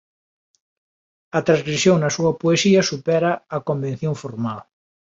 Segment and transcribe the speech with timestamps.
[1.37, 4.59] A transgresión na súa poesía supera a convención formal.